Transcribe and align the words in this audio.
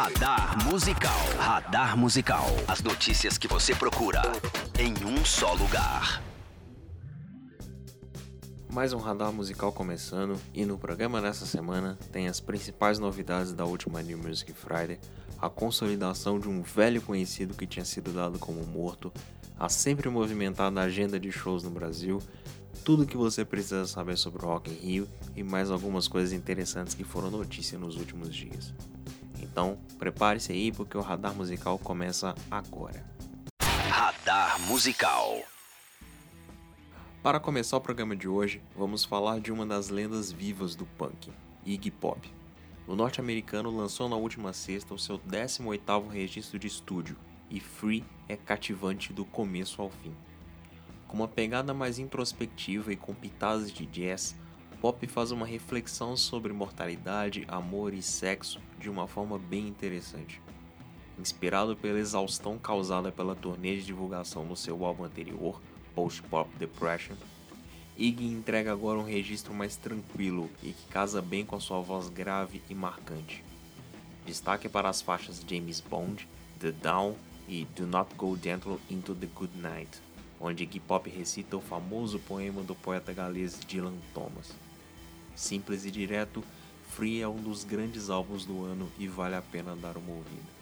Radar 0.00 0.64
Musical. 0.64 1.18
Radar 1.38 1.96
Musical. 1.96 2.46
As 2.68 2.80
notícias 2.80 3.36
que 3.36 3.48
você 3.48 3.74
procura 3.74 4.22
em 4.78 4.94
um 5.04 5.24
só 5.24 5.54
lugar. 5.54 6.22
Mais 8.72 8.92
um 8.92 8.98
radar 8.98 9.32
musical 9.32 9.72
começando 9.72 10.38
e 10.54 10.64
no 10.64 10.78
programa 10.78 11.20
dessa 11.20 11.44
semana 11.44 11.98
tem 12.12 12.28
as 12.28 12.38
principais 12.38 13.00
novidades 13.00 13.52
da 13.52 13.64
última 13.64 14.00
New 14.00 14.18
Music 14.18 14.52
Friday, 14.52 15.00
a 15.36 15.50
consolidação 15.50 16.38
de 16.38 16.48
um 16.48 16.62
velho 16.62 17.02
conhecido 17.02 17.54
que 17.54 17.66
tinha 17.66 17.84
sido 17.84 18.12
dado 18.12 18.38
como 18.38 18.64
morto, 18.64 19.12
a 19.58 19.68
sempre 19.68 20.08
movimentada 20.08 20.80
agenda 20.80 21.18
de 21.18 21.32
shows 21.32 21.64
no 21.64 21.70
Brasil, 21.70 22.22
tudo 22.84 23.04
que 23.04 23.16
você 23.16 23.44
precisa 23.44 23.84
saber 23.84 24.16
sobre 24.16 24.44
o 24.44 24.48
Rock 24.48 24.70
in 24.70 24.74
Rio 24.74 25.08
e 25.34 25.42
mais 25.42 25.72
algumas 25.72 26.06
coisas 26.06 26.32
interessantes 26.32 26.94
que 26.94 27.02
foram 27.02 27.32
notícia 27.32 27.76
nos 27.76 27.96
últimos 27.96 28.32
dias. 28.32 28.72
Então, 29.58 29.76
prepare-se 29.98 30.52
aí 30.52 30.70
porque 30.70 30.96
o 30.96 31.00
radar 31.00 31.34
musical 31.34 31.80
começa 31.80 32.32
agora. 32.48 33.04
Radar 33.90 34.60
Musical. 34.60 35.42
Para 37.24 37.40
começar 37.40 37.76
o 37.76 37.80
programa 37.80 38.14
de 38.14 38.28
hoje, 38.28 38.62
vamos 38.76 39.04
falar 39.04 39.40
de 39.40 39.50
uma 39.50 39.66
das 39.66 39.88
lendas 39.88 40.30
vivas 40.30 40.76
do 40.76 40.86
punk, 40.86 41.32
Iggy 41.66 41.90
Pop. 41.90 42.32
O 42.86 42.94
norte-americano 42.94 43.76
lançou 43.76 44.08
na 44.08 44.14
última 44.14 44.52
sexta 44.52 44.94
o 44.94 44.98
seu 44.98 45.18
18º 45.18 46.08
registro 46.08 46.56
de 46.56 46.68
estúdio, 46.68 47.16
e 47.50 47.58
Free 47.58 48.04
é 48.28 48.36
cativante 48.36 49.12
do 49.12 49.24
começo 49.24 49.82
ao 49.82 49.90
fim. 49.90 50.14
Com 51.08 51.16
uma 51.16 51.26
pegada 51.26 51.74
mais 51.74 51.98
introspectiva 51.98 52.92
e 52.92 52.96
com 52.96 53.12
pitadas 53.12 53.72
de 53.72 53.86
jazz, 53.86 54.36
Pop 54.80 55.04
faz 55.08 55.32
uma 55.32 55.44
reflexão 55.44 56.16
sobre 56.16 56.52
mortalidade, 56.52 57.44
amor 57.48 57.92
e 57.92 58.00
sexo 58.00 58.60
de 58.78 58.88
uma 58.88 59.08
forma 59.08 59.36
bem 59.36 59.66
interessante. 59.66 60.40
Inspirado 61.18 61.76
pela 61.76 61.98
exaustão 61.98 62.56
causada 62.56 63.10
pela 63.10 63.34
turnê 63.34 63.76
de 63.76 63.86
divulgação 63.86 64.44
no 64.44 64.54
seu 64.54 64.84
álbum 64.84 65.02
anterior, 65.02 65.60
Post 65.96 66.22
Pop 66.22 66.48
Depression, 66.58 67.16
Iggy 67.96 68.26
entrega 68.26 68.70
agora 68.72 69.00
um 69.00 69.04
registro 69.04 69.52
mais 69.52 69.74
tranquilo 69.74 70.48
e 70.62 70.70
que 70.70 70.86
casa 70.86 71.20
bem 71.20 71.44
com 71.44 71.56
a 71.56 71.60
sua 71.60 71.80
voz 71.80 72.08
grave 72.08 72.62
e 72.70 72.74
marcante. 72.74 73.42
Destaque 74.24 74.68
para 74.68 74.88
as 74.88 75.02
faixas 75.02 75.44
James 75.44 75.80
Bond, 75.80 76.28
The 76.60 76.70
Down 76.70 77.16
e 77.48 77.64
Do 77.74 77.84
Not 77.84 78.14
Go 78.14 78.38
Gentle 78.40 78.78
Into 78.88 79.12
the 79.16 79.26
Good 79.26 79.58
Night, 79.58 80.00
onde 80.38 80.62
Iggy 80.62 80.78
Pop 80.78 81.10
recita 81.10 81.56
o 81.56 81.60
famoso 81.60 82.20
poema 82.20 82.62
do 82.62 82.76
poeta 82.76 83.12
galês 83.12 83.58
Dylan 83.58 83.96
Thomas. 84.14 84.67
Simples 85.38 85.84
e 85.84 85.90
direto, 85.92 86.42
Free 86.88 87.22
é 87.22 87.28
um 87.28 87.36
dos 87.36 87.62
grandes 87.62 88.10
álbuns 88.10 88.44
do 88.44 88.64
ano 88.64 88.90
e 88.98 89.06
vale 89.06 89.36
a 89.36 89.40
pena 89.40 89.76
dar 89.76 89.96
uma 89.96 90.10
ouvida. 90.10 90.58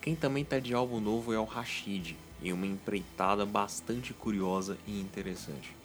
Quem 0.00 0.16
também 0.16 0.46
tá 0.46 0.58
de 0.58 0.72
álbum 0.72 0.98
novo 0.98 1.30
é 1.30 1.38
o 1.38 1.44
Rashid, 1.44 2.16
em 2.42 2.54
uma 2.54 2.66
empreitada 2.66 3.44
bastante 3.44 4.14
curiosa 4.14 4.78
e 4.86 4.98
interessante. 4.98 5.76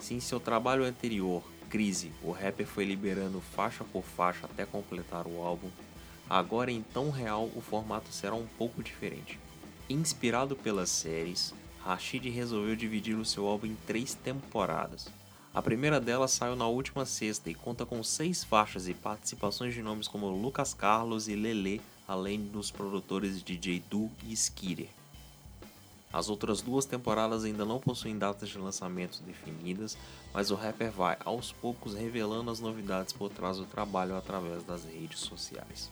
Se 0.00 0.12
em 0.12 0.18
seu 0.18 0.40
trabalho 0.40 0.82
anterior, 0.82 1.44
Crise, 1.70 2.10
o 2.20 2.32
rapper 2.32 2.66
foi 2.66 2.84
liberando 2.84 3.40
faixa 3.40 3.84
por 3.84 4.02
faixa 4.02 4.46
até 4.46 4.66
completar 4.66 5.24
o 5.28 5.40
álbum, 5.40 5.70
agora 6.28 6.72
em 6.72 6.82
tão 6.82 7.10
real 7.10 7.48
o 7.54 7.60
formato 7.60 8.12
será 8.12 8.34
um 8.34 8.46
pouco 8.58 8.82
diferente. 8.82 9.38
Inspirado 9.88 10.56
pelas 10.56 10.90
séries, 10.90 11.54
Rashid 11.80 12.28
resolveu 12.28 12.74
dividir 12.74 13.16
o 13.16 13.24
seu 13.24 13.46
álbum 13.46 13.68
em 13.68 13.76
três 13.86 14.14
temporadas, 14.14 15.08
a 15.54 15.62
primeira 15.62 16.00
delas 16.00 16.32
saiu 16.32 16.56
na 16.56 16.66
última 16.66 17.06
sexta 17.06 17.48
e 17.48 17.54
conta 17.54 17.86
com 17.86 18.02
seis 18.02 18.42
faixas 18.42 18.88
e 18.88 18.92
participações 18.92 19.72
de 19.72 19.80
nomes 19.82 20.08
como 20.08 20.28
Lucas 20.28 20.74
Carlos 20.74 21.28
e 21.28 21.36
Lele, 21.36 21.80
além 22.08 22.40
dos 22.40 22.72
produtores 22.72 23.40
DJ 23.40 23.80
Du 23.88 24.10
e 24.24 24.32
Skitter. 24.32 24.88
As 26.12 26.28
outras 26.28 26.60
duas 26.60 26.84
temporadas 26.84 27.44
ainda 27.44 27.64
não 27.64 27.78
possuem 27.78 28.18
datas 28.18 28.48
de 28.48 28.58
lançamento 28.58 29.22
definidas, 29.22 29.96
mas 30.32 30.50
o 30.50 30.56
rapper 30.56 30.90
vai 30.90 31.16
aos 31.24 31.52
poucos 31.52 31.94
revelando 31.94 32.50
as 32.50 32.58
novidades 32.58 33.12
por 33.12 33.30
trás 33.30 33.56
do 33.56 33.64
trabalho 33.64 34.16
através 34.16 34.64
das 34.64 34.84
redes 34.84 35.20
sociais. 35.20 35.88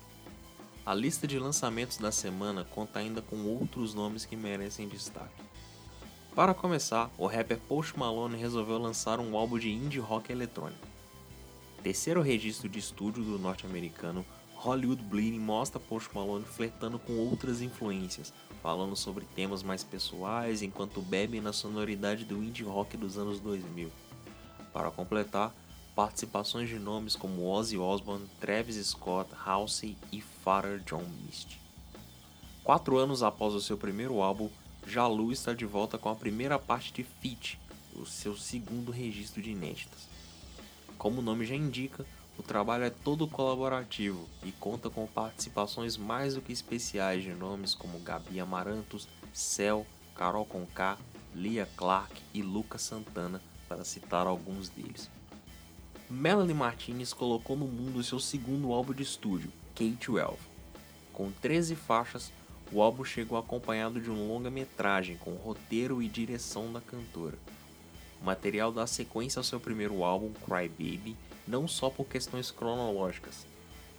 A 0.84 0.92
lista 0.92 1.24
de 1.28 1.38
lançamentos 1.38 1.98
da 1.98 2.10
semana 2.10 2.64
conta 2.64 2.98
ainda 2.98 3.22
com 3.22 3.44
outros 3.44 3.94
nomes 3.94 4.24
que 4.24 4.34
merecem 4.34 4.88
destaque. 4.88 5.42
Para 6.34 6.54
começar, 6.54 7.10
o 7.18 7.26
rapper 7.26 7.58
Post 7.68 7.98
Malone 7.98 8.38
resolveu 8.38 8.78
lançar 8.78 9.20
um 9.20 9.36
álbum 9.36 9.58
de 9.58 9.70
indie 9.70 9.98
rock 9.98 10.32
eletrônico. 10.32 10.88
Terceiro 11.82 12.22
registro 12.22 12.70
de 12.70 12.78
estúdio 12.78 13.22
do 13.22 13.38
norte-americano, 13.38 14.24
Hollywood 14.54 15.02
Bleeding 15.02 15.38
mostra 15.38 15.78
Post 15.78 16.08
Malone 16.14 16.46
flertando 16.46 16.98
com 16.98 17.18
outras 17.18 17.60
influências, 17.60 18.32
falando 18.62 18.96
sobre 18.96 19.26
temas 19.36 19.62
mais 19.62 19.84
pessoais 19.84 20.62
enquanto 20.62 21.02
bebe 21.02 21.38
na 21.38 21.52
sonoridade 21.52 22.24
do 22.24 22.42
indie 22.42 22.64
rock 22.64 22.96
dos 22.96 23.18
anos 23.18 23.38
2000. 23.38 23.92
Para 24.72 24.90
completar, 24.90 25.54
participações 25.94 26.66
de 26.66 26.78
nomes 26.78 27.14
como 27.14 27.46
Ozzy 27.46 27.76
Osbourne, 27.76 28.26
Travis 28.40 28.76
Scott, 28.86 29.28
Halsey 29.44 29.98
e 30.10 30.22
Father 30.22 30.80
John 30.86 31.04
Misty. 31.26 31.60
Quatro 32.64 32.96
anos 32.96 33.22
após 33.22 33.52
o 33.52 33.60
seu 33.60 33.76
primeiro 33.76 34.22
álbum, 34.22 34.48
Jalu 34.86 35.32
está 35.32 35.54
de 35.54 35.64
volta 35.64 35.96
com 35.96 36.08
a 36.08 36.14
primeira 36.14 36.58
parte 36.58 36.92
de 36.92 37.02
Fit, 37.02 37.58
o 37.94 38.04
seu 38.04 38.36
segundo 38.36 38.90
registro 38.90 39.40
de 39.40 39.50
inéditas. 39.50 40.08
Como 40.98 41.20
o 41.20 41.22
nome 41.22 41.46
já 41.46 41.54
indica, 41.54 42.04
o 42.38 42.42
trabalho 42.42 42.84
é 42.84 42.90
todo 42.90 43.28
colaborativo 43.28 44.28
e 44.42 44.52
conta 44.52 44.90
com 44.90 45.06
participações 45.06 45.96
mais 45.96 46.34
do 46.34 46.40
que 46.40 46.52
especiais 46.52 47.22
de 47.22 47.32
nomes 47.32 47.74
como 47.74 48.00
Gabi 48.00 48.40
Amarantos, 48.40 49.08
Cel, 49.32 49.86
Carol 50.14 50.44
Conká, 50.44 50.98
Lia 51.34 51.68
Clark 51.76 52.20
e 52.34 52.42
Lucas 52.42 52.82
Santana, 52.82 53.40
para 53.68 53.84
citar 53.84 54.26
alguns 54.26 54.68
deles. 54.68 55.10
Melanie 56.10 56.54
Martinez 56.54 57.12
colocou 57.12 57.56
no 57.56 57.66
mundo 57.66 58.02
seu 58.02 58.20
segundo 58.20 58.72
álbum 58.72 58.92
de 58.92 59.02
estúdio, 59.02 59.50
K-12. 59.74 60.36
Com 61.12 61.30
13 61.30 61.74
faixas, 61.74 62.30
o 62.72 62.80
álbum 62.80 63.04
chegou 63.04 63.36
acompanhado 63.36 64.00
de 64.00 64.10
um 64.10 64.28
longa-metragem 64.28 65.16
com 65.16 65.32
roteiro 65.32 66.02
e 66.02 66.08
direção 66.08 66.72
da 66.72 66.80
cantora. 66.80 67.38
O 68.20 68.24
material 68.24 68.72
dá 68.72 68.86
sequência 68.86 69.38
ao 69.40 69.44
seu 69.44 69.60
primeiro 69.60 70.02
álbum, 70.02 70.32
Cry 70.32 70.68
Baby, 70.68 71.16
não 71.46 71.68
só 71.68 71.90
por 71.90 72.06
questões 72.06 72.50
cronológicas. 72.50 73.46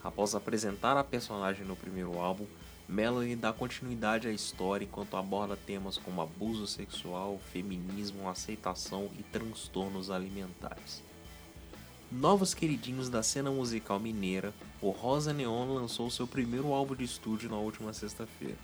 Após 0.02 0.34
apresentar 0.34 0.96
a 0.96 1.04
personagem 1.04 1.64
no 1.64 1.76
primeiro 1.76 2.18
álbum, 2.18 2.46
Melanie 2.88 3.36
dá 3.36 3.52
continuidade 3.52 4.28
à 4.28 4.32
história 4.32 4.84
enquanto 4.84 5.16
aborda 5.16 5.56
temas 5.56 5.96
como 5.96 6.20
abuso 6.20 6.66
sexual, 6.66 7.40
feminismo, 7.52 8.28
aceitação 8.28 9.08
e 9.18 9.22
transtornos 9.22 10.10
alimentares. 10.10 11.02
Novos 12.16 12.54
queridinhos 12.54 13.08
da 13.08 13.24
cena 13.24 13.50
musical 13.50 13.98
mineira, 13.98 14.54
o 14.80 14.90
Rosa 14.90 15.32
Neon 15.32 15.74
lançou 15.74 16.08
seu 16.08 16.28
primeiro 16.28 16.72
álbum 16.72 16.94
de 16.94 17.02
estúdio 17.02 17.50
na 17.50 17.56
última 17.56 17.92
sexta-feira. 17.92 18.56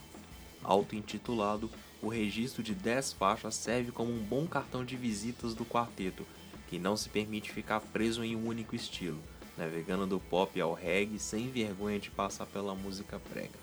Auto-intitulado, 0.63 1.69
o 2.01 2.09
registro 2.09 2.63
de 2.63 2.77
10 2.77 3.15
faixas 3.15 3.57
serve 3.57 3.91
como 3.91 4.13
um 4.13 4.23
bom 4.23 4.47
cartão 4.47 4.85
de 4.85 4.97
visitas 4.97 5.53
do 5.53 5.65
quarteto, 5.65 6.25
que 6.69 6.79
não 6.79 6.97
se 6.97 7.09
permite 7.09 7.51
ficar 7.51 7.81
preso 7.81 8.23
em 8.23 8.37
um 8.37 8.47
único 8.47 8.77
estilo, 8.77 9.19
navegando 9.59 10.07
do 10.07 10.21
pop 10.21 10.59
ao 10.61 10.73
reggae 10.73 11.19
sem 11.19 11.51
vergonha 11.51 11.99
de 11.99 12.09
passar 12.09 12.47
pela 12.47 12.77
música 12.77 13.21
prega. 13.33 13.59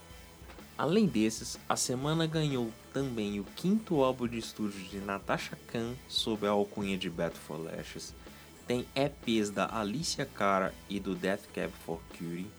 Além 0.78 1.06
desses, 1.06 1.58
a 1.68 1.78
semana 1.78 2.28
ganhou 2.28 2.74
também 2.94 3.40
o 3.40 3.46
quinto 3.56 4.04
álbum 4.04 4.28
de 4.28 4.38
estúdio 4.38 4.82
de 4.82 4.98
Natasha 4.98 5.58
Khan 5.72 5.94
sob 6.10 6.46
a 6.46 6.50
alcunha 6.50 6.98
de 6.98 7.10
Bat 7.10 7.38
for 7.38 7.58
Lashes, 7.58 8.14
tem 8.68 8.86
EPs 8.94 9.50
da 9.50 9.70
Alicia 9.74 10.26
Cara 10.26 10.74
e 10.90 11.00
do 11.00 11.16
Death 11.16 11.46
Cab 11.54 11.72
for 11.86 12.02
Cutie, 12.10 12.52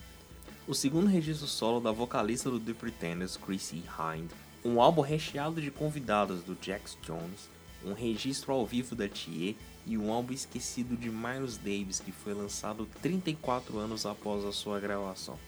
o 0.66 0.74
segundo 0.74 1.06
registro 1.06 1.46
solo 1.46 1.80
da 1.80 1.92
vocalista 1.92 2.50
do 2.50 2.58
The 2.58 2.72
Pretenders, 2.72 3.36
Chrissy 3.36 3.84
Hind, 3.98 4.30
um 4.64 4.80
álbum 4.80 5.02
recheado 5.02 5.60
de 5.60 5.70
convidados 5.70 6.42
do 6.42 6.56
Jax 6.60 6.96
Jones, 7.02 7.50
um 7.84 7.92
registro 7.92 8.52
ao 8.52 8.66
vivo 8.66 8.94
da 8.94 9.06
Thier 9.06 9.54
e 9.86 9.98
um 9.98 10.10
álbum 10.10 10.32
esquecido 10.32 10.96
de 10.96 11.10
Miles 11.10 11.58
Davis 11.58 12.00
que 12.00 12.10
foi 12.10 12.32
lançado 12.32 12.88
34 13.02 13.78
anos 13.78 14.06
após 14.06 14.44
a 14.44 14.52
sua 14.52 14.80
gravação. 14.80 15.38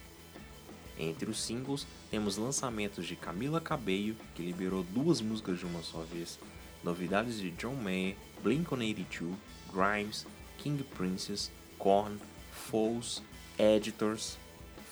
Entre 0.99 1.31
os 1.31 1.41
singles, 1.41 1.87
temos 2.11 2.37
lançamentos 2.37 3.07
de 3.07 3.17
Camila 3.17 3.61
Cabello, 3.61 4.15
que 4.35 4.43
liberou 4.43 4.83
duas 4.83 5.23
músicas 5.23 5.59
de 5.59 5.65
uma 5.65 5.83
só 5.83 6.01
vez, 6.01 6.39
novidades 6.85 7.39
de 7.39 7.51
John 7.53 7.75
Mayer, 7.75 8.17
Blink-182, 8.45 9.35
Grimes, 9.73 10.27
King 10.63 10.83
Princess, 10.83 11.51
Korn, 11.79 12.19
Foes, 12.53 13.23
Editors, 13.59 14.39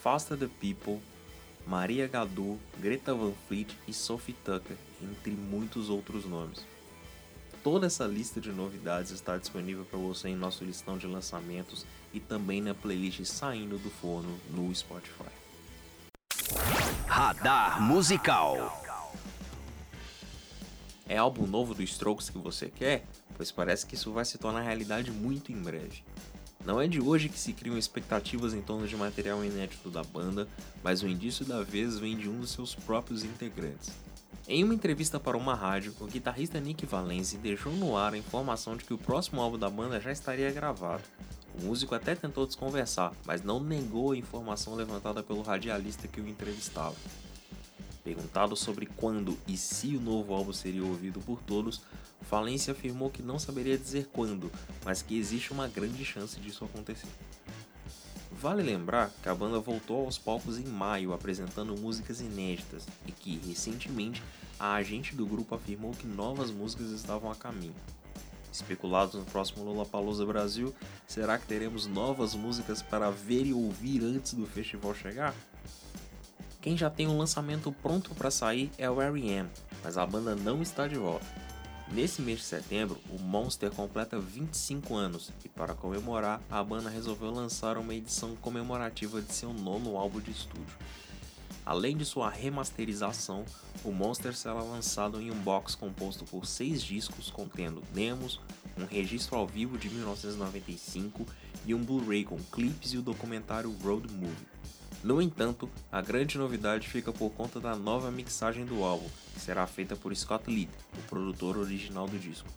Faster 0.02 0.36
the 0.36 0.48
People, 0.60 1.00
Maria 1.66 2.08
Gadu, 2.08 2.58
Greta 2.80 3.14
Van 3.14 3.32
Fleet 3.46 3.68
e 3.86 3.92
Sophie 3.92 4.34
Tucker, 4.44 4.76
entre 5.02 5.32
muitos 5.32 5.90
outros 5.90 6.24
nomes. 6.24 6.64
Toda 7.62 7.86
essa 7.86 8.06
lista 8.06 8.40
de 8.40 8.50
novidades 8.50 9.10
está 9.10 9.36
disponível 9.36 9.84
para 9.84 9.98
você 9.98 10.28
em 10.28 10.36
nosso 10.36 10.64
listão 10.64 10.96
de 10.96 11.06
lançamentos 11.06 11.84
e 12.14 12.20
também 12.20 12.62
na 12.62 12.72
playlist 12.72 13.24
Saindo 13.24 13.76
do 13.78 13.90
Forno 13.90 14.38
no 14.50 14.74
Spotify. 14.74 15.28
Radar 17.06 17.82
Musical. 17.82 18.82
É 21.06 21.16
álbum 21.16 21.46
novo 21.46 21.74
do 21.74 21.82
Strokes 21.82 22.30
que 22.30 22.38
você 22.38 22.70
quer? 22.70 23.04
Pois 23.38 23.50
parece 23.50 23.86
que 23.86 23.94
isso 23.94 24.12
vai 24.12 24.26
se 24.26 24.36
tornar 24.36 24.60
realidade 24.60 25.10
muito 25.10 25.50
em 25.50 25.62
breve. 25.62 26.02
Não 26.66 26.80
é 26.80 26.86
de 26.86 27.00
hoje 27.00 27.30
que 27.30 27.38
se 27.38 27.54
criam 27.54 27.78
expectativas 27.78 28.52
em 28.52 28.60
torno 28.60 28.86
de 28.86 28.96
material 28.96 29.42
inédito 29.42 29.88
da 29.88 30.02
banda, 30.02 30.46
mas 30.82 31.02
o 31.02 31.08
indício 31.08 31.44
da 31.44 31.62
vez 31.62 31.98
vem 31.98 32.16
de 32.16 32.28
um 32.28 32.40
dos 32.40 32.50
seus 32.50 32.74
próprios 32.74 33.24
integrantes. 33.24 33.90
Em 34.46 34.64
uma 34.64 34.74
entrevista 34.74 35.20
para 35.20 35.36
uma 35.36 35.54
rádio, 35.54 35.94
o 36.00 36.06
guitarrista 36.06 36.58
Nick 36.58 36.84
Valenzi 36.84 37.38
deixou 37.38 37.72
no 37.72 37.96
ar 37.96 38.12
a 38.12 38.18
informação 38.18 38.76
de 38.76 38.84
que 38.84 38.92
o 38.92 38.98
próximo 38.98 39.40
álbum 39.40 39.58
da 39.58 39.70
banda 39.70 40.00
já 40.00 40.10
estaria 40.10 40.50
gravado. 40.50 41.02
O 41.54 41.64
músico 41.64 41.94
até 41.94 42.14
tentou 42.14 42.46
desconversar, 42.46 43.12
mas 43.24 43.42
não 43.42 43.60
negou 43.60 44.12
a 44.12 44.16
informação 44.16 44.74
levantada 44.74 45.22
pelo 45.22 45.42
radialista 45.42 46.08
que 46.08 46.20
o 46.20 46.28
entrevistava. 46.28 46.96
Perguntado 48.02 48.56
sobre 48.56 48.86
quando 48.86 49.38
e 49.46 49.56
se 49.56 49.96
o 49.96 50.00
novo 50.00 50.32
álbum 50.32 50.52
seria 50.52 50.84
ouvido 50.84 51.20
por 51.20 51.40
todos, 51.42 51.82
Falência 52.22 52.72
afirmou 52.72 53.10
que 53.10 53.22
não 53.22 53.38
saberia 53.38 53.78
dizer 53.78 54.08
quando, 54.12 54.50
mas 54.84 55.02
que 55.02 55.18
existe 55.18 55.52
uma 55.52 55.66
grande 55.66 56.04
chance 56.04 56.38
disso 56.38 56.64
acontecer. 56.64 57.08
Vale 58.30 58.62
lembrar 58.62 59.10
que 59.22 59.28
a 59.28 59.34
banda 59.34 59.58
voltou 59.58 60.04
aos 60.04 60.18
palcos 60.18 60.58
em 60.58 60.64
maio 60.64 61.12
apresentando 61.12 61.76
músicas 61.76 62.20
inéditas 62.20 62.86
e 63.06 63.10
que, 63.12 63.40
recentemente, 63.48 64.22
a 64.60 64.74
agente 64.74 65.14
do 65.14 65.26
grupo 65.26 65.54
afirmou 65.54 65.92
que 65.92 66.06
novas 66.06 66.50
músicas 66.50 66.90
estavam 66.90 67.30
a 67.30 67.34
caminho. 67.34 67.74
Especulados 68.52 69.14
no 69.14 69.24
próximo 69.24 69.64
Lollapalooza 69.64 70.24
Brasil, 70.24 70.74
será 71.06 71.38
que 71.38 71.46
teremos 71.46 71.86
novas 71.86 72.34
músicas 72.34 72.82
para 72.82 73.10
ver 73.10 73.46
e 73.46 73.52
ouvir 73.52 74.02
antes 74.04 74.34
do 74.34 74.46
festival 74.46 74.94
chegar? 74.94 75.34
Quem 76.60 76.76
já 76.76 76.90
tem 76.90 77.08
um 77.08 77.18
lançamento 77.18 77.72
pronto 77.72 78.14
para 78.14 78.30
sair 78.30 78.70
é 78.76 78.90
o 78.90 79.00
R.E.M., 79.00 79.48
mas 79.82 79.96
a 79.96 80.06
banda 80.06 80.34
não 80.34 80.60
está 80.60 80.86
de 80.86 80.96
volta. 80.96 81.47
Nesse 81.90 82.20
mês 82.20 82.40
de 82.40 82.44
setembro, 82.44 82.98
o 83.10 83.18
Monster 83.18 83.70
completa 83.70 84.20
25 84.20 84.94
anos 84.94 85.32
e, 85.42 85.48
para 85.48 85.74
comemorar, 85.74 86.40
a 86.50 86.62
banda 86.62 86.90
resolveu 86.90 87.30
lançar 87.30 87.78
uma 87.78 87.94
edição 87.94 88.36
comemorativa 88.36 89.22
de 89.22 89.32
seu 89.32 89.54
nono 89.54 89.96
álbum 89.96 90.20
de 90.20 90.30
estúdio. 90.30 90.76
Além 91.64 91.96
de 91.96 92.04
sua 92.04 92.28
remasterização, 92.28 93.44
o 93.82 93.90
Monster 93.90 94.36
será 94.36 94.62
lançado 94.62 95.20
em 95.20 95.30
um 95.30 95.38
box 95.38 95.74
composto 95.74 96.26
por 96.26 96.46
seis 96.46 96.82
discos 96.82 97.30
contendo 97.30 97.82
demos, 97.92 98.38
um 98.76 98.84
registro 98.84 99.36
ao 99.36 99.46
vivo 99.46 99.78
de 99.78 99.88
1995 99.88 101.26
e 101.66 101.74
um 101.74 101.82
Blu-ray 101.82 102.24
com 102.24 102.38
clipes 102.52 102.92
e 102.92 102.98
o 102.98 103.02
documentário 103.02 103.74
Road 103.82 104.12
Movie. 104.12 104.57
No 105.02 105.22
entanto, 105.22 105.70
a 105.92 106.02
grande 106.02 106.36
novidade 106.36 106.88
fica 106.88 107.12
por 107.12 107.30
conta 107.30 107.60
da 107.60 107.76
nova 107.76 108.10
mixagem 108.10 108.64
do 108.64 108.82
álbum, 108.82 109.08
que 109.32 109.40
será 109.40 109.64
feita 109.64 109.94
por 109.94 110.14
Scott 110.14 110.50
Litt, 110.50 110.72
o 110.98 111.02
produtor 111.08 111.56
original 111.56 112.08
do 112.08 112.18
disco. 112.18 112.48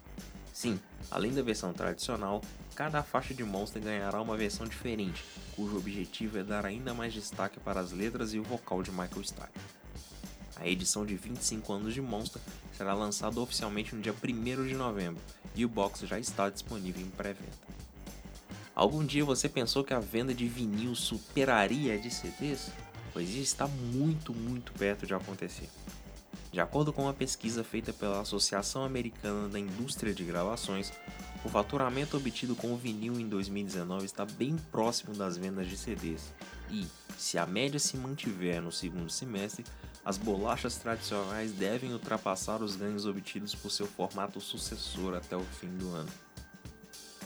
Sim, 0.52 0.80
além 1.12 1.32
da 1.34 1.44
versão 1.44 1.72
tradicional, 1.72 2.42
cada 2.76 3.04
faixa 3.04 3.34
de 3.34 3.44
Monster 3.44 3.82
ganhará 3.82 4.20
uma 4.20 4.36
versão 4.36 4.66
diferente, 4.66 5.24
cujo 5.56 5.78
objetivo 5.78 6.40
é 6.40 6.44
dar 6.44 6.66
ainda 6.66 6.96
mais 6.96 7.14
destaque 7.14 7.60
para 7.60 7.80
as 7.80 7.92
letras 7.92 8.34
e 8.34 8.40
o 8.40 8.44
vocal 8.44 8.82
de 8.82 8.90
Michael 8.90 9.24
Stipe. 9.24 9.60
A 10.56 10.68
edição 10.68 11.06
de 11.06 11.16
25 11.16 11.72
anos 11.74 11.94
de 11.94 12.02
Monster 12.02 12.42
será 12.76 12.94
lançada 12.94 13.40
oficialmente 13.40 13.96
no 13.96 14.02
dia 14.02 14.14
1 14.14 14.68
de 14.68 14.74
novembro 14.74 15.22
e 15.56 15.64
o 15.64 15.70
box 15.70 16.08
já 16.08 16.20
está 16.20 16.50
disponível 16.50 17.02
em 17.02 17.10
pré-venda. 17.10 17.71
Algum 18.74 19.06
dia 19.06 19.26
você 19.26 19.50
pensou 19.50 19.84
que 19.84 19.94
a 19.94 20.00
venda 20.00 20.34
de 20.34 20.48
vinil 20.48 20.96
superaria 20.96 21.96
a 21.96 21.98
de 21.98 22.10
CDs? 22.10 22.72
Pois 23.12 23.30
isso 23.30 23.40
está 23.40 23.68
muito, 23.68 24.34
muito 24.34 24.72
perto 24.74 25.06
de 25.06 25.14
acontecer. 25.14 25.70
De 26.52 26.60
acordo 26.60 26.92
com 26.92 27.04
uma 27.04 27.14
pesquisa 27.14 27.64
feita 27.64 27.94
pela 27.94 28.22
Associação 28.22 28.84
Americana 28.84 29.50
da 29.50 29.60
Indústria 29.60 30.14
de 30.14 30.24
Gravações, 30.24 30.92
o 31.44 31.50
faturamento 31.50 32.18
obtido 32.18 32.56
com 32.56 32.74
o 32.74 32.78
vinil 32.78 33.20
em 33.20 33.28
2019 33.28 34.06
está 34.06 34.26
bem 34.26 34.56
próximo 34.72 35.16
das 35.16 35.38
vendas 35.38 35.68
de 35.68 35.78
CDs. 35.78 36.34
E, 36.70 36.88
se 37.18 37.38
a 37.38 37.46
média 37.46 37.80
se 37.80 37.98
mantiver 37.98 38.62
no 38.62 38.72
segundo 38.72 39.10
semestre, 39.10 39.66
as 40.04 40.18
bolachas 40.18 40.78
tradicionais 40.78 41.52
devem 41.52 41.94
ultrapassar 41.94 42.62
os 42.62 42.76
ganhos 42.76 43.06
obtidos 43.06 43.54
por 43.54 43.70
seu 43.70 43.86
formato 43.86 44.40
sucessor 44.40 45.16
até 45.16 45.36
o 45.36 45.44
fim 45.44 45.70
do 45.78 45.90
ano. 45.90 46.10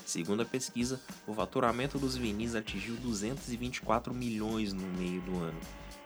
Segundo 0.06 0.44
a 0.44 0.46
pesquisa, 0.46 1.02
o 1.26 1.34
faturamento 1.34 1.98
dos 1.98 2.16
vinis 2.16 2.54
atingiu 2.54 2.96
224 2.98 4.14
milhões 4.14 4.72
no 4.72 4.86
meio 5.00 5.20
do 5.22 5.36
ano, 5.40 5.60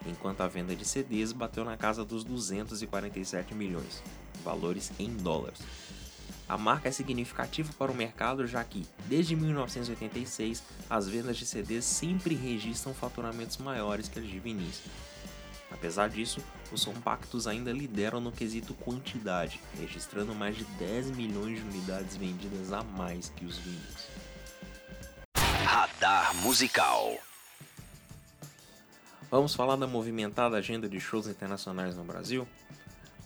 enquanto 0.08 0.40
a 0.40 0.48
venda 0.48 0.74
de 0.74 0.86
CDs 0.86 1.34
bateu 1.34 1.66
na 1.66 1.76
casa 1.76 2.06
dos 2.06 2.24
247 2.24 3.54
milhões, 3.54 4.02
valores 4.42 4.90
em 4.98 5.14
dólares. 5.18 5.60
A 6.48 6.58
marca 6.58 6.88
é 6.88 6.92
significativa 6.92 7.74
para 7.78 7.92
o 7.92 7.96
mercado 7.96 8.48
já 8.48 8.64
que, 8.64 8.88
desde 9.06 9.36
1986, 9.36 10.64
as 10.90 11.08
vendas 11.08 11.38
de 11.38 11.46
CDs 11.46 11.84
sempre 11.84 12.34
registram 12.36 12.94
faturamentos 12.94 13.58
maiores 13.58 14.08
que 14.08 14.18
as 14.18 14.26
de 14.26 14.40
vinis. 14.40 14.82
Apesar 15.72 16.10
disso, 16.10 16.44
os 16.72 16.84
compactos 16.84 17.48
ainda 17.48 17.72
lideram 17.72 18.20
no 18.20 18.32
quesito 18.32 18.74
quantidade, 18.74 19.62
registrando 19.80 20.34
mais 20.34 20.58
de 20.58 20.64
10 20.64 21.12
milhões 21.12 21.60
de 21.60 21.68
unidades 21.68 22.16
vendidas 22.18 22.74
a 22.74 22.84
mais 22.84 23.30
que 23.30 23.46
os 23.46 23.58
vinis. 23.58 24.10
Radar 25.64 26.36
Musical 26.38 27.20
Vamos 29.32 29.54
falar 29.54 29.76
da 29.76 29.86
movimentada 29.86 30.58
agenda 30.58 30.90
de 30.90 31.00
shows 31.00 31.28
internacionais 31.28 31.96
no 31.96 32.04
Brasil? 32.04 32.48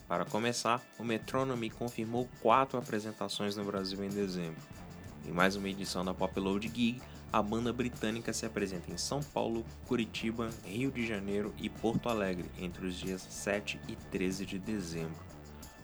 Para 0.06 0.26
começar, 0.26 0.82
o 0.98 1.04
Metronome 1.04 1.70
confirmou 1.70 2.28
quatro 2.42 2.78
apresentações 2.78 3.56
no 3.56 3.64
Brasil 3.64 4.04
em 4.04 4.10
dezembro. 4.10 4.60
Em 5.26 5.32
mais 5.32 5.56
uma 5.56 5.66
edição 5.66 6.04
da 6.04 6.12
Pop 6.12 6.38
Load 6.38 6.68
Gig, 6.68 7.00
a 7.34 7.42
banda 7.42 7.72
britânica 7.72 8.32
se 8.32 8.46
apresenta 8.46 8.92
em 8.92 8.96
São 8.96 9.20
Paulo, 9.20 9.66
Curitiba, 9.88 10.50
Rio 10.64 10.92
de 10.92 11.04
Janeiro 11.04 11.52
e 11.58 11.68
Porto 11.68 12.08
Alegre 12.08 12.48
entre 12.60 12.86
os 12.86 12.94
dias 12.94 13.26
7 13.28 13.80
e 13.88 13.96
13 13.96 14.46
de 14.46 14.56
dezembro. 14.56 15.20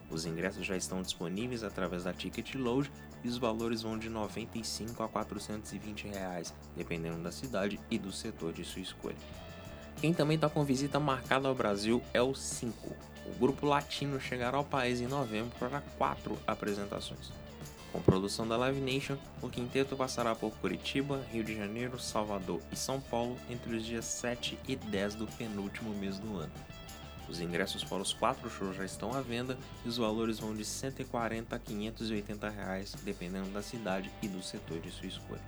Os 0.08 0.24
ingressos 0.24 0.64
já 0.64 0.76
estão 0.76 1.02
disponíveis 1.02 1.64
através 1.64 2.04
da 2.04 2.12
Ticket 2.12 2.54
Load 2.54 2.88
e 3.24 3.28
os 3.28 3.36
valores 3.36 3.82
vão 3.82 3.98
de 3.98 4.06
R$ 4.06 4.14
95 4.14 5.02
a 5.02 5.08
420 5.08 6.06
reais, 6.06 6.54
dependendo 6.76 7.18
da 7.18 7.32
cidade 7.32 7.80
e 7.90 7.98
do 7.98 8.12
setor 8.12 8.52
de 8.52 8.64
sua 8.64 8.82
escolha. 8.82 9.16
Quem 10.00 10.14
também 10.14 10.36
está 10.36 10.48
com 10.48 10.62
visita 10.62 11.00
marcada 11.00 11.48
ao 11.48 11.54
Brasil 11.54 12.00
é 12.14 12.22
o 12.22 12.32
5. 12.32 12.94
O 13.26 13.38
grupo 13.40 13.66
latino 13.66 14.20
chegará 14.20 14.56
ao 14.56 14.64
país 14.64 15.00
em 15.00 15.08
novembro 15.08 15.50
para 15.58 15.80
quatro 15.98 16.38
apresentações. 16.46 17.32
Com 17.92 18.00
produção 18.00 18.46
da 18.46 18.56
Live 18.56 18.80
Nation, 18.80 19.16
o 19.42 19.48
quinteto 19.48 19.96
passará 19.96 20.32
por 20.34 20.52
Curitiba, 20.52 21.24
Rio 21.32 21.42
de 21.42 21.56
Janeiro, 21.56 21.98
Salvador 21.98 22.60
e 22.70 22.76
São 22.76 23.00
Paulo 23.00 23.36
entre 23.50 23.74
os 23.74 23.84
dias 23.84 24.04
7 24.04 24.56
e 24.68 24.76
10 24.76 25.16
do 25.16 25.26
penúltimo 25.26 25.92
mês 25.94 26.18
do 26.18 26.36
ano. 26.36 26.52
Os 27.28 27.40
ingressos 27.40 27.82
para 27.82 28.02
os 28.02 28.12
quatro 28.12 28.48
shows 28.48 28.76
já 28.76 28.84
estão 28.84 29.12
à 29.12 29.20
venda 29.20 29.58
e 29.84 29.88
os 29.88 29.96
valores 29.96 30.38
vão 30.38 30.54
de 30.54 30.64
140 30.64 31.54
a 31.54 31.58
580 31.58 32.48
reais, 32.48 32.94
dependendo 33.02 33.50
da 33.50 33.62
cidade 33.62 34.10
e 34.22 34.28
do 34.28 34.42
setor 34.42 34.78
de 34.80 34.90
sua 34.90 35.06
escolha. 35.06 35.42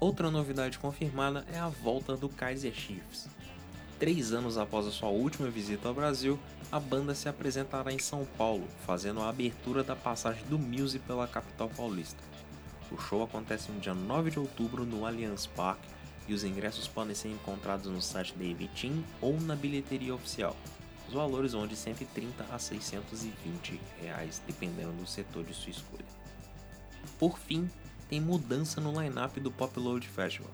Outra 0.00 0.30
novidade 0.30 0.78
confirmada 0.78 1.44
é 1.52 1.58
a 1.58 1.68
volta 1.68 2.16
do 2.16 2.28
Kaiser 2.28 2.74
Chiefs. 2.74 3.28
Três 3.98 4.30
anos 4.32 4.58
após 4.58 4.86
a 4.86 4.90
sua 4.90 5.08
última 5.08 5.48
visita 5.48 5.88
ao 5.88 5.94
Brasil, 5.94 6.38
a 6.70 6.78
banda 6.78 7.14
se 7.14 7.30
apresentará 7.30 7.90
em 7.90 7.98
São 7.98 8.26
Paulo, 8.36 8.68
fazendo 8.84 9.22
a 9.22 9.30
abertura 9.30 9.82
da 9.82 9.96
passagem 9.96 10.44
do 10.48 10.58
Muse 10.58 10.98
pela 10.98 11.26
capital 11.26 11.70
paulista. 11.70 12.22
O 12.92 12.98
show 12.98 13.22
acontece 13.22 13.72
no 13.72 13.80
dia 13.80 13.94
9 13.94 14.30
de 14.30 14.38
outubro 14.38 14.84
no 14.84 15.06
Allianz 15.06 15.46
Parque 15.46 15.88
e 16.28 16.34
os 16.34 16.44
ingressos 16.44 16.86
podem 16.86 17.14
ser 17.14 17.30
encontrados 17.30 17.86
no 17.90 18.02
site 18.02 18.34
da 18.36 18.44
Evitim 18.44 19.02
ou 19.20 19.40
na 19.40 19.56
bilheteria 19.56 20.14
oficial. 20.14 20.54
Os 21.08 21.14
valores 21.14 21.52
vão 21.52 21.66
de 21.66 21.74
130 21.74 22.44
a 22.50 22.58
620 22.58 23.80
reais, 24.02 24.42
dependendo 24.46 24.92
do 24.92 25.06
setor 25.06 25.42
de 25.42 25.54
sua 25.54 25.70
escolha. 25.70 26.04
Por 27.18 27.38
fim, 27.38 27.70
tem 28.10 28.20
mudança 28.20 28.78
no 28.78 29.00
line-up 29.00 29.40
do 29.40 29.50
Pop 29.50 29.78
Load 29.80 30.06
Festival. 30.06 30.50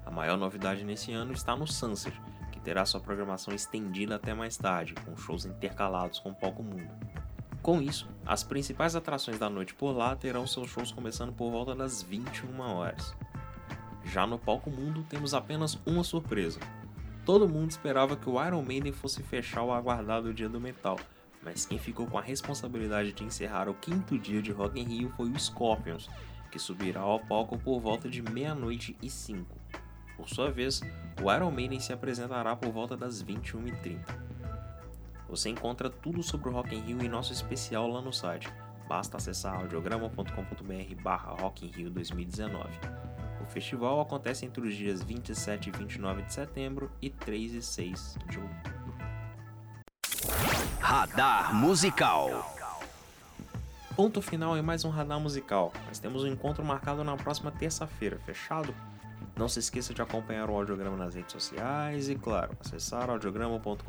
A 0.05 0.11
maior 0.11 0.37
novidade 0.37 0.85
nesse 0.85 1.11
ano 1.11 1.33
está 1.33 1.55
no 1.55 1.65
Sanser, 1.65 2.13
que 2.51 2.59
terá 2.59 2.85
sua 2.85 3.01
programação 3.01 3.55
estendida 3.55 4.15
até 4.15 4.35
mais 4.35 4.55
tarde, 4.55 4.93
com 5.03 5.17
shows 5.17 5.45
intercalados 5.45 6.19
com 6.19 6.29
o 6.29 6.35
Palco 6.35 6.61
Mundo. 6.61 6.87
Com 7.63 7.81
isso, 7.81 8.07
as 8.23 8.43
principais 8.43 8.95
atrações 8.95 9.39
da 9.39 9.49
noite 9.49 9.73
por 9.73 9.91
lá 9.91 10.15
terão 10.15 10.45
seus 10.45 10.69
shows 10.69 10.91
começando 10.91 11.33
por 11.33 11.49
volta 11.49 11.73
das 11.73 12.03
21 12.03 12.59
horas. 12.59 13.15
Já 14.05 14.27
no 14.27 14.37
Palco 14.37 14.69
Mundo 14.69 15.03
temos 15.09 15.33
apenas 15.33 15.77
uma 15.87 16.03
surpresa, 16.03 16.59
Todo 17.27 17.49
mundo 17.49 17.71
esperava 17.71 18.15
que 18.15 18.29
o 18.29 18.41
Iron 18.41 18.61
Maiden 18.61 18.93
fosse 18.93 19.21
fechar 19.21 19.61
o 19.61 19.73
aguardado 19.73 20.33
Dia 20.33 20.47
do 20.47 20.61
Metal, 20.61 20.97
mas 21.43 21.65
quem 21.65 21.77
ficou 21.77 22.07
com 22.07 22.17
a 22.17 22.21
responsabilidade 22.21 23.11
de 23.11 23.21
encerrar 23.21 23.67
o 23.67 23.73
quinto 23.73 24.17
dia 24.17 24.41
de 24.41 24.53
Rock 24.53 24.79
in 24.79 24.85
Rio 24.85 25.09
foi 25.17 25.29
o 25.29 25.37
Scorpions, 25.37 26.09
que 26.49 26.57
subirá 26.57 27.01
ao 27.01 27.19
palco 27.19 27.57
por 27.57 27.81
volta 27.81 28.07
de 28.07 28.21
meia-noite 28.21 28.95
e 29.01 29.09
cinco. 29.09 29.59
Por 30.15 30.29
sua 30.29 30.49
vez, 30.49 30.79
o 31.21 31.29
Iron 31.29 31.51
Maiden 31.51 31.81
se 31.81 31.91
apresentará 31.91 32.55
por 32.55 32.71
volta 32.71 32.95
das 32.95 33.21
21h30. 33.21 33.99
Você 35.27 35.49
encontra 35.49 35.89
tudo 35.89 36.23
sobre 36.23 36.47
o 36.47 36.53
Rock 36.53 36.73
in 36.73 36.79
Rio 36.79 37.03
em 37.03 37.09
nosso 37.09 37.33
especial 37.33 37.89
lá 37.89 38.01
no 38.01 38.13
site. 38.13 38.47
Basta 38.87 39.17
acessar 39.17 39.53
audiograma.com.br 39.59 41.01
barra 41.03 41.31
Rock 41.33 41.65
in 41.65 41.71
Rio 41.71 41.89
2019 41.89 43.06
festival 43.47 43.99
acontece 43.99 44.45
entre 44.45 44.61
os 44.61 44.75
dias 44.75 45.01
27 45.01 45.69
e 45.69 45.71
29 45.71 46.21
de 46.23 46.33
setembro 46.33 46.91
e 47.01 47.09
3 47.09 47.53
e 47.53 47.61
6 47.61 48.17
de 48.29 48.39
outubro. 48.39 48.77
Radar 50.79 51.53
Musical. 51.53 52.55
Ponto 53.95 54.21
final 54.21 54.55
em 54.55 54.61
mais 54.61 54.85
um 54.85 54.89
radar 54.89 55.19
musical. 55.19 55.73
Nós 55.87 55.97
temos 55.97 56.23
um 56.23 56.27
encontro 56.27 56.63
marcado 56.63 57.03
na 57.03 57.17
próxima 57.17 57.51
terça-feira, 57.51 58.19
fechado? 58.25 58.73
Não 59.37 59.47
se 59.47 59.59
esqueça 59.59 59.93
de 59.93 60.01
acompanhar 60.01 60.49
o 60.49 60.55
audiograma 60.55 60.97
nas 60.97 61.13
redes 61.13 61.31
sociais 61.31 62.09
e, 62.09 62.15
claro, 62.15 62.57
acessar 62.59 63.07
audiograma.com.br 63.09 63.83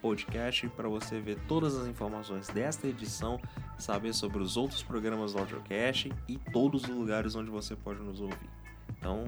podcast 0.00 0.68
para 0.68 0.88
você 0.88 1.20
ver 1.20 1.36
todas 1.48 1.76
as 1.76 1.88
informações 1.88 2.46
desta 2.48 2.86
edição, 2.86 3.40
saber 3.76 4.14
sobre 4.14 4.38
os 4.38 4.56
outros 4.56 4.84
programas 4.84 5.32
do 5.32 5.40
Audiocast 5.40 6.12
e 6.28 6.38
todos 6.38 6.84
os 6.84 6.88
lugares 6.88 7.34
onde 7.34 7.50
você 7.50 7.74
pode 7.74 8.00
nos 8.00 8.20
ouvir. 8.20 8.50
Então, 8.96 9.24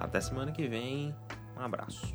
até 0.00 0.20
semana 0.20 0.50
que 0.50 0.66
vem. 0.66 1.14
Um 1.54 1.60
abraço. 1.60 2.14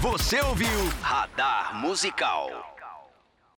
Você 0.00 0.40
ouviu 0.40 0.68
Radar 1.02 1.74
Musical. 1.74 2.48